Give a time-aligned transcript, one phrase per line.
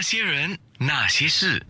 [0.00, 1.62] 那些人，那些事，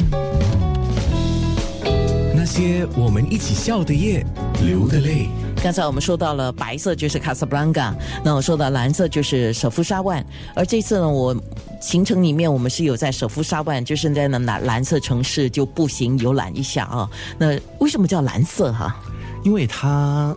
[2.32, 4.24] 那些我们一起笑的夜，
[4.64, 5.28] 流的泪。
[5.60, 7.92] 刚才我们说到了白色就是卡萨布兰卡，
[8.24, 10.24] 那我说到蓝色就是舍夫沙万，
[10.54, 11.36] 而这次呢，我
[11.80, 17.10] 行程里面我们是有在舍夫沙万，就是在那蓝蓝色城市就步行游览一下啊。
[17.36, 18.96] 那为什么叫蓝色哈？
[19.42, 20.36] 因为它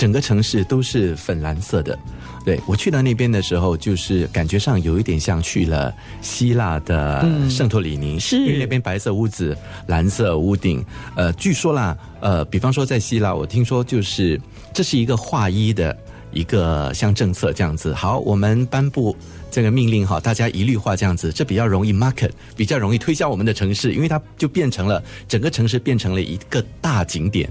[0.00, 1.98] 整个城市都是粉蓝色的。
[2.42, 9.54] 对我去到那边的时候，就是感觉上有一点像去了希腊的圣托里尼，是因为那边白色屋子、
[9.86, 10.82] 蓝色屋顶。
[11.16, 14.40] 呃，据说啦，呃，比方说在希腊，我听说就是
[14.72, 15.94] 这是一个画一的
[16.32, 17.92] 一个像政策这样子。
[17.94, 19.16] 好，我们颁布
[19.50, 27.50] 这个命令哈，大家一律化这样子，这比较容易 market，比较容易推销我们的城市，因为它就变成了整个城市变成了一个大景点。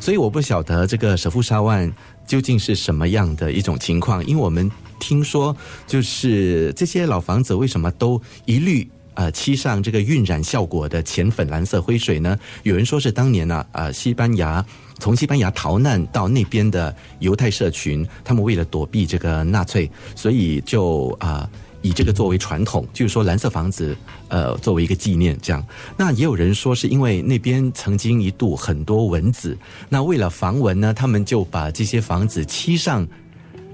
[0.00, 1.92] 所以我不晓得这个舍夫沙万。
[2.26, 4.24] 究竟是什么样的一种情况？
[4.24, 4.70] 因为我们
[5.00, 8.88] 听说，就是这些老房子为什么都一律
[9.20, 12.38] 呃漆上这个晕染效果的浅粉蓝色灰水呢？
[12.62, 14.64] 有人说是当年呢，呃，西班牙
[14.98, 21.46] 从西班牙逃难到那边的犹太社群，他们为了躲避这个纳粹，所以就啊。
[21.82, 23.96] 以这个作为传统，就是说蓝色房子，
[24.28, 25.64] 呃，作为一个纪念这样。
[25.96, 29.56] 那也有人说是因为那边曾经一度很多蚊子，
[29.88, 33.08] 那为了防蚊呢，他们就把这些房子漆上，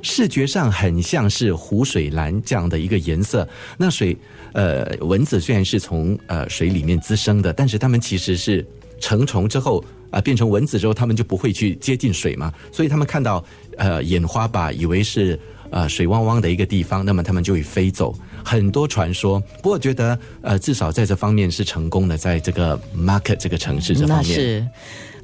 [0.02, 3.48] 视觉上很像是湖水蓝这样的一个颜色。
[3.76, 4.16] 那水，
[4.52, 8.66] 呃，蚊子虽然是从呃水里面滋生的，但是它们其实是
[9.00, 13.44] 成虫之后啊变成蚊子之后，它们就不会去接近水嘛，所以他们看到
[13.76, 15.38] 呃眼花吧，以为是。
[15.68, 18.14] 呃，水汪汪的一个地方，那么他们就会飞走。
[18.44, 24.70] 很多传说，不过觉得呃，至少在这方面是成功的，在这个 market 这个城市这方面。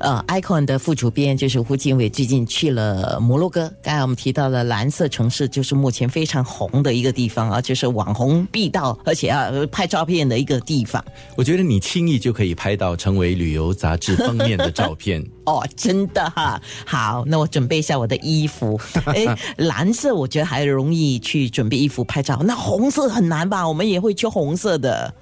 [0.02, 3.72] 呃，icon 的副主编就是胡经伟，最近去了摩洛哥。
[3.80, 11.02] 刚才我们提到了蓝色城市，就是目前非常红的一个地方啊，就是网红必到，而且啊拍照片的一个地方。
[11.36, 16.60] 我觉得你轻易就可以拍到成为旅游杂志封面的照片 哦，真的哈。
[16.84, 18.80] 好，那我准备一下我的衣服。
[19.04, 19.24] 哎，
[19.56, 23.68] 蓝色我觉得还容易去准备衣服拍照，那红色很难吧？
[23.68, 25.14] 我们也会去红色的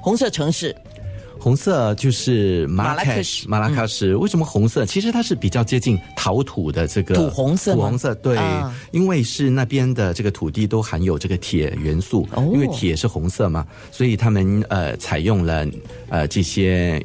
[0.00, 0.74] 红色城市。
[1.40, 4.84] 红色就是马拉喀什，马拉喀什为什么红色？
[4.84, 8.38] 其实它是比较接近陶土的这个土红色，土红色对，
[8.90, 15.66] 因为是那边的这个土地都含有这个铁元素，因为铁是红色嘛，所以他们呃采用了
[16.10, 17.02] 呃这些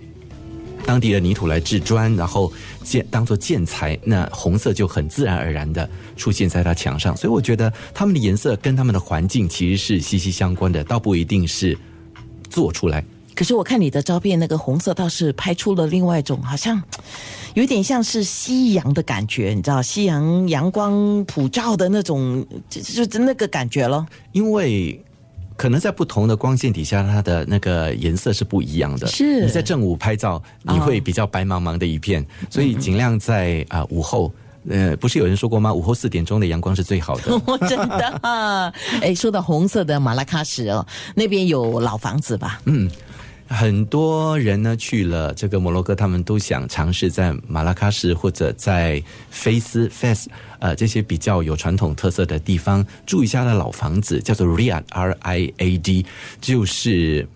[0.86, 2.52] 当地的泥土来制砖，然后
[2.84, 11.78] 建当做建材，那红色就很自然而然的出现在它墙上，所以我觉得他们的颜色跟他们的环境其实是息息相关的，倒不一定是
[12.50, 13.02] 做出来。
[13.36, 16.82] 可是我看你的照片，那个红色倒是拍出了另外一种，好像
[17.54, 24.06] 有点像是夕阳的感觉，你知道，夕阳阳光普照的那种，就就那个感觉了。
[24.32, 25.04] 因为
[25.58, 29.06] 可能在不同的光线底下，它的那个颜色是不一样的。
[29.08, 34.32] 是你在正午拍照，你会比较白茫茫的一片，所以尽量在啊午后。
[34.68, 35.72] 呃，不是有人说过吗？
[35.72, 37.40] 午后四点钟的阳光是最好的。
[37.70, 38.74] 真的啊！
[39.00, 42.60] 哎，说到红色的马拉喀什哦，那边有老房子吧？
[42.66, 42.90] 嗯。
[43.48, 50.26] 很多人呢去了这个摩洛哥，他们都想尝试在马拉喀什或者在菲斯 （Fes）
[50.60, 56.06] 呃这些比较有传统特色的地方住一下的老房子，叫做 Riad（R I A D），
[56.42, 57.28] 就是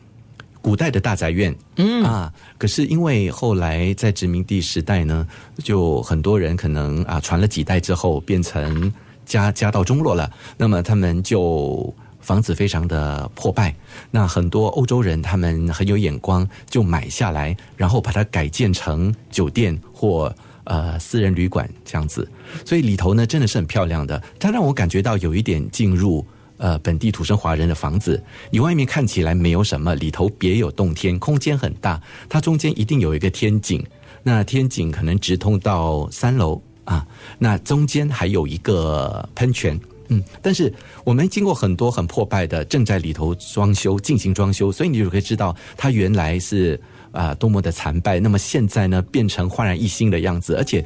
[0.62, 1.56] 古代的大宅院。
[1.76, 5.28] 嗯啊，可是因为后来在殖民地时代呢，
[5.64, 8.92] 就很多人可能啊传了几代之后变成
[9.26, 11.94] 家家道中落了，那么他们就。
[12.20, 13.76] 房子非常的破败，
[14.12, 20.34] 那很多欧洲人他们很有眼光，就买下来，然后把它改建成酒店或
[20.66, 22.30] 呃私人旅馆这样子。
[22.66, 26.26] 所以里头呢真的是很漂亮的，它让我感觉到有一点进入
[26.58, 28.22] 呃本地土生华人的房子。
[28.52, 32.00] 你外面看起来没有什么，里头别有洞天，空间很大。
[32.28, 33.84] 它中间一定有一个天井，
[34.22, 37.08] 那天井可能直通到三楼啊。
[37.40, 39.80] 那中间还有一个喷泉。
[40.10, 46.80] 嗯，但是我们经过很多很破败的，正在里头装修进行装修，所以你就可以知道它原来是
[47.12, 48.20] 啊多么的残败。
[48.20, 50.84] 那么现在呢，变成焕然一新的样子，而且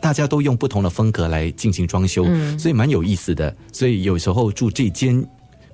[0.00, 2.26] 大家都用不同的风格来进行装修，
[2.58, 3.54] 所以蛮有意思的。
[3.72, 5.22] 所以有时候住这间，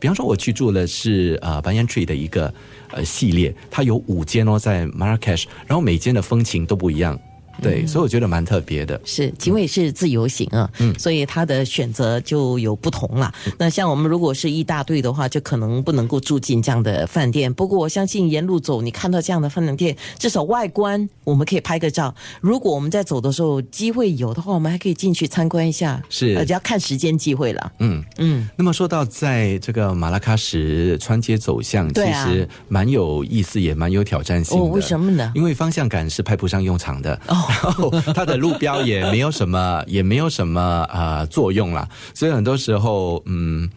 [0.00, 2.52] 比方说我去住的是呃 Banyan Tree 的一个
[2.90, 7.19] 呃系列，它有五间哦，在 Marrakesh，然后每间的风情都不一样。
[7.60, 9.00] 对，所以我觉得蛮特别的。
[9.05, 13.32] 是警卫是自由行啊，嗯，所以他的选择就有不同啦。
[13.58, 17.52] 那像我们如果是一大队的话，就可能不能够住进这样的饭店。
[17.52, 22.14] 不过我相信沿路走，你看到这样的饭店，至少外观我们可以拍个照。
[22.40, 26.02] 如果我们在走的时候机会有的话，我们还可以进去参观一下。
[26.08, 27.72] 是呃，只要看时间机会了。
[27.81, 34.64] 嗯嗯，那么说到在这个马拉喀什穿街走巷，其实蛮有意思，也蛮有挑战性的。
[34.64, 35.32] 哦，为什么呢？
[35.34, 37.19] 因为方向感是派不上用场的，
[37.49, 40.61] 然后它的路标也没有什么，也没有什么
[40.91, 43.69] 啊作用啦，所以很多时候，嗯。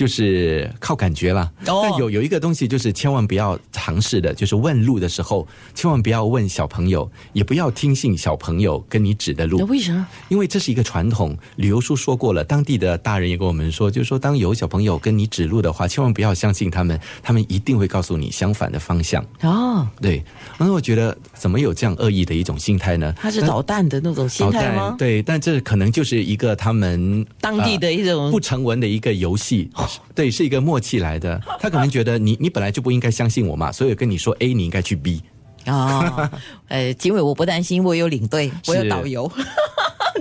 [0.00, 1.42] 就是靠感觉啦。
[1.66, 9.66] 哦但有有一个东西，就是千万不要尝试的，就是问路的时候，千万不要问小朋友，也不要听信小朋友跟你指的路那。
[9.66, 10.06] 为什么？
[10.30, 19.22] 因为这是一个传统，旅游书说过了，当地的大人也跟我们说，就是说，当有小朋友跟你指路的话，千万不要相信他们，他们一定会告诉你相反的方向。
[19.42, 20.24] 哦，对，
[20.56, 23.14] 那我觉得怎么有这样恶意的一种心态呢？
[23.20, 24.96] 他是捣蛋的那种心态吗？
[24.98, 29.68] 对，但这可能就是一个他们当地的一种呃不成文的一个游戏，
[30.14, 31.40] 对，是一个默契来的。
[31.58, 35.22] 他可能觉得你你本来就不应该相信我嘛， 所以跟你说 A，你应该去 B。
[35.66, 36.30] 哦，
[36.68, 39.30] 呃，警委我不担心，我有领队，我有导游。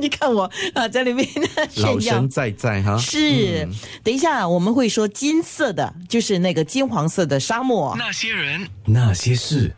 [0.02, 1.28] 你看我啊，在里面
[1.76, 2.30] 老炫耀神。
[2.30, 3.68] 在在哈，是，
[4.02, 7.94] 等一下我们会说金色的，就是那个金黄色的沙漠。
[7.98, 9.74] 那些人，那些事。